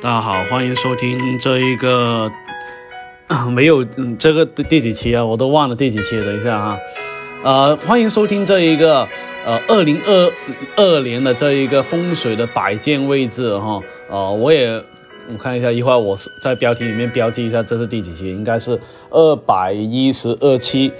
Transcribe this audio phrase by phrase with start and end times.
[0.00, 2.30] 大家好，欢迎收听这一个
[3.50, 3.82] 没有
[4.16, 6.16] 这个第几期啊，我都忘了第几期。
[6.24, 6.78] 等一下啊，
[7.42, 9.08] 呃，欢迎收听这一个
[9.44, 10.32] 呃二零二
[10.76, 13.82] 二年的这一个风水的摆件位置哈。
[14.08, 14.80] 呃，我也
[15.32, 18.26] 我看一下，一会儿我是在标题里面标记一下，这是第几期？
[18.28, 18.78] 应该是
[19.10, 20.92] 二百一十二期。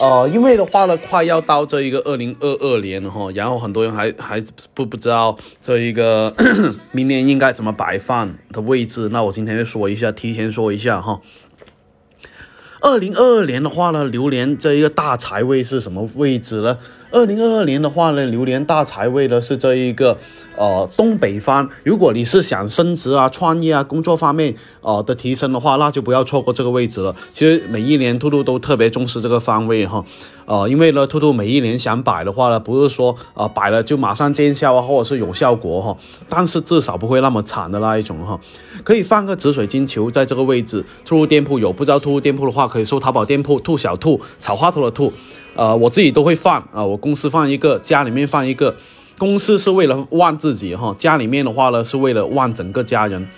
[0.00, 4.42] 呃，因为的话呢，快要到这一个二零二二年了哈，然后很多人还还
[4.74, 6.34] 不不知道这一个
[6.92, 11.20] 明年应该怎么摆放的位置，那我今天就说一下，提前说一下哈。
[12.80, 16.78] 二零二二年的话呢，榴莲这一个大财位是什么位置呢？
[17.10, 20.18] 二零二二年的话呢，流年大财位呢是这一个
[20.56, 21.66] 呃东北方。
[21.82, 27.16] 如果你是想升职啊、创业啊、工作方面呃的提升的话，那就不要错过这个位置了。
[27.30, 30.04] 其实每一年兔兔都特别重视这个方位哈，
[30.44, 35.96] 呃，因为呢，兔兔每一年想摆的话呢，不是说呃摆了就马上见效啊，或者是有效果哈，
[36.28, 38.38] 但是至少不会那么惨的那一种哈。
[38.84, 45.10] 可以放个紫水晶球在这个位置，兔兔店铺有，不知道兔兔店铺的话，可以搜淘宝店铺“兔小兔草花头的兔”。
[45.58, 48.76] 呃，我自己都会放啊，我公司放一个，家里面放一个。
[49.18, 53.28] 公司是为了旺自己哈，家里面的话呢是为了旺整个家人。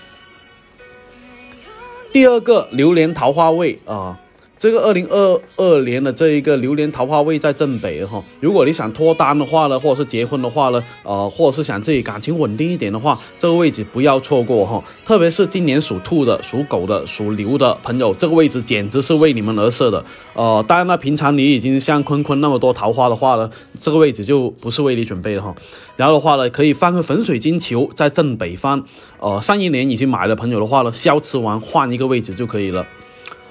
[2.12, 4.18] 第二个榴莲桃花味啊。
[4.60, 14.84] 这个二零二二年的这一个榴莲桃花位在正北哈，如果你想脱单的话呢，或者是结婚的话呢，呃，或者是想自己感情稳定一点的话，这个位置不要错过哈。
[15.02, 20.04] 特别是今年属兔的、属狗的、属牛的朋友，这个位置简直是为你们而设的。
[20.34, 25.54] 呃，当然了，平常你已经像坤坤那么多桃花的话呢，这个位置就不是为你准备的哈。
[25.96, 28.84] 然后的话呢，可以放个粉水晶球在正北方。
[29.20, 32.86] 呃，上一年已经买了朋友的话呢，消磁完换一个位置就可以了。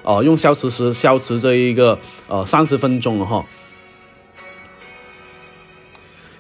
[0.04, 1.98] 呃，用消磁石消磁这一个
[2.28, 3.46] 呃三十分钟哈，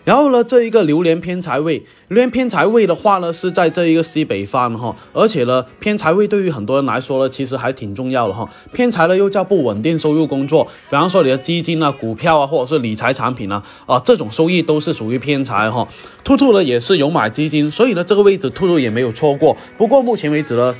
[0.05, 15.87] 然后呢，这一个榴莲偏财位，榴莲偏财位的话呢是在这一个西北方哈，而且呢偏财位对于很多人来说呢其实还挺重要的哈，偏财呢又叫不稳定收入工作，比方说你的基金啊、股票啊或者是理财产品啊啊这种收益都是属于偏财哈。
[16.23, 20.75] 兔兔呢也是有买基金，所以呢这个位置兔兔也没有错过，不过目前为止呢。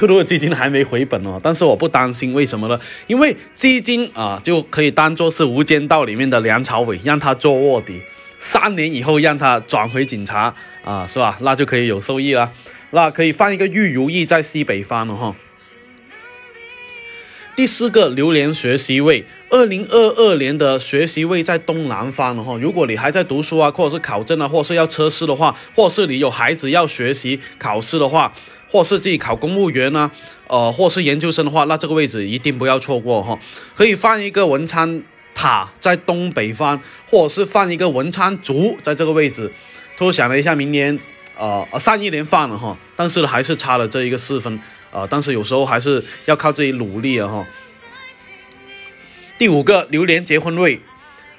[0.00, 2.80] 兔兔的基金还没回本哦，但是我不担心，为什么呢？
[3.06, 8.00] 因为基金啊就可以当做是《无间道》里面的梁朝伟，让他做卧底，
[8.38, 11.36] 三年以后让他转回警察啊，是吧？
[11.42, 12.50] 那就可以有收益了，
[12.92, 15.36] 那可以放一个玉如意在西北方了哈。
[17.54, 22.56] 第四个榴莲学习位，二零二二年的学习位在东南方了哈。
[22.56, 28.32] 如果你还在读书啊，或者是考证啊，或者是要测试的话，或是你有孩子要学习考试的话。
[28.72, 30.08] 或是自己考公务员呢，
[30.46, 33.36] 呃，或是研究生的话，那这个位置一定不要错过哈。
[33.74, 35.02] 可以放一个文昌
[35.34, 39.52] 塔在东北方，或者是放一个文昌竹在这个位置。
[39.98, 40.96] 突然想了一下，明年，
[41.36, 44.56] 呃，上一年放了哈，但是还是差了这一个四分，
[44.92, 47.44] 呃，但是有时候还是要靠自己努力啊哈。
[49.40, 50.82] 第五个榴莲结婚位，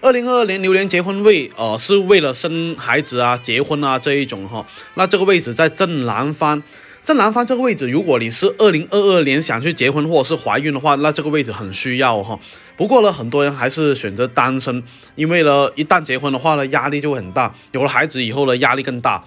[0.01, 4.66] 二零二二年榴莲结婚位，呃，是为了生孩子啊、结婚啊这一种哈。
[4.95, 6.63] 那这个位置在正南方。
[7.03, 12.39] 正南方这个位置，如果你是二零二二年想去结婚或者是怀孕的话，那这个位置很需要哈。
[12.75, 14.83] 不过呢，很多人还是选择单身，
[15.13, 19.23] 因为呢，一旦结婚的话呢，压力就很大，有了孩子以后呢，压力更大。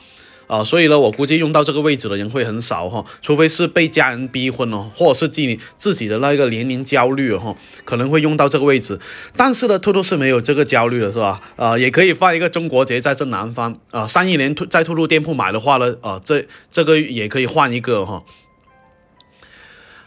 [0.46, 8.98] 啊，所以呢，我估计用到这个位置的人会很少哈，除非是被家人逼婚哦，或者是自己自己的那个年龄焦虑哈，可能会用到这个位置。
[9.36, 11.40] 但是呢，兔兔是没有这个焦虑的，是吧？
[11.56, 14.06] 啊，也可以放一个中国结在正南方啊。
[14.06, 18.22] 上一年兔在兔兔店铺买的话呢，啊，这这个也可以换一个哈。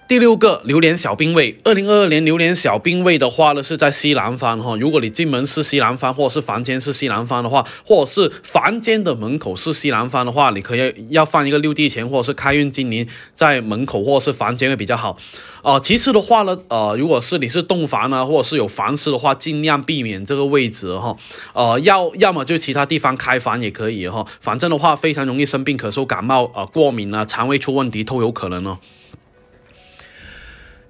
[0.07, 4.78] 第六个榴莲小兵位，二零二二年榴莲小兵位的话呢，是在西南方哈。
[4.78, 15.17] 如果你进门是西南方，或者是房间是西南方的话，或者是房间的门口是西南方的话，你可以要放一个六地钱或者是开运金铃在门口或者是房间会比较好。
[15.62, 21.17] 哦，其次的话呢，呃，如果是你是洞房呢，或者是有房事的话，尽量避免这个位置哈。
[21.52, 24.26] 呃，要要么就其他地方开房也可以哈。
[24.40, 28.78] 反正的话，非常容易生病、咳嗽、感冒啊、过敏啊、肠胃出问题都有可能哦。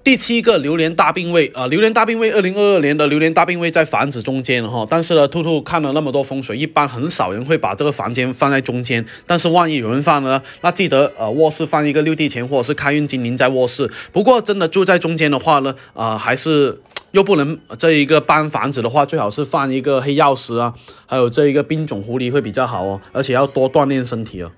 [0.08, 4.88] 第七个榴莲大病位啊，榴莲大病位，二零二二年的榴莲大病位在房子中间哈。
[4.90, 9.06] 但是呢，兔兔看了那么多风水，一般很少人会把这个房间放在中间。
[9.26, 13.92] 但是万一有人放呢，那记得呃卧室放一个六地钱或者是开运精灵在卧室。
[14.14, 16.80] 不过真的住在中间的话呢，啊还是
[17.12, 20.74] 又不能这一个搬房子的话，最好是放一个黑曜石啊，
[21.06, 24.50] 还有这一个冰种狐狸会比较好哦，而且要多锻炼身体哦。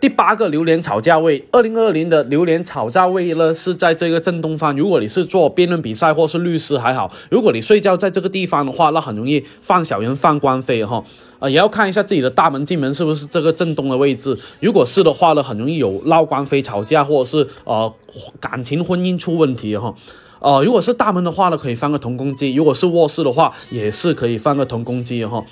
[0.00, 4.76] 第八个榴莲吵架位，二零二零的榴莲吵架位呢是在这个正东方。
[4.76, 11.04] 如果你是做辩论比赛或是律师还好，如果你睡觉在这个地方的话，那很容易犯小人犯官非哈。
[11.40, 14.38] 啊，也要看一下自己的大门进门是不是这个正东的位置。
[14.60, 17.92] 如果是的话呢，很容易有闹官非、吵架或者是呃
[18.38, 19.94] 感情婚姻出问题哈。
[20.40, 25.44] 呃，如果是大门的话呢，可以放个同宫机；如果是卧室的话，也是可以放个同宫机哈。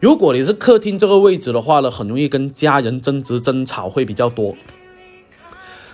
[0.00, 4.56] 如果你是客厅这个位置的话呢，很容易跟家人争执争吵会比较多。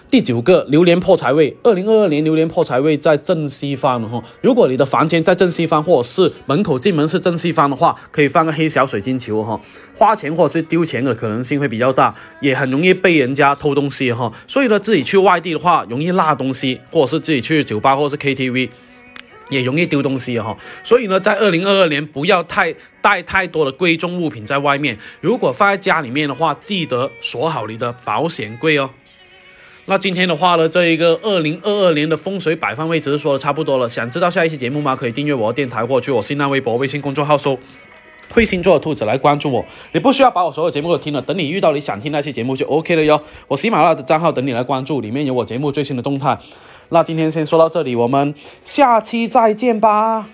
[0.08, 4.22] 第九个榴莲破财位，二零二二年榴莲破财位在正西方的哈。
[4.40, 9.60] 如果你的房间在正西方，或者是门口进门是正西方的话，可以放个黑小水晶球哈。
[9.96, 14.32] 花钱或者是丢钱的可能性会比较大，也很容易被人家偷东西哈。
[14.46, 18.68] 所以呢，自己去外地的话，容易落东西，或者是自己去酒吧或者是 KTV。
[19.48, 24.98] 也容易丢东西哈，所以呢，在二零二二年不要太带太多的贵重物品在外面。
[25.20, 28.90] 如果放在家里面的话，记得锁好你的保险柜哦。
[29.88, 33.88] 那今天的话呢，这一个二零二二年的风水摆放位置说的差不多了。
[33.88, 34.96] 想知道下一期节目吗？
[34.96, 37.56] 可以订阅我的电台或去我新浪微博、微信公众号搜
[38.30, 39.64] “会星座的兔子”来关注我。
[39.92, 43.22] 你不需要把我所有节目都听了，等你遇到你想听那些节目就 OK 了哟。
[43.46, 46.36] 我喜马拉雅的账号等你来关注，里面有我节目最新的动态。
[46.88, 48.34] 那今天先说到这里，我们
[48.64, 50.28] 下期再见吧。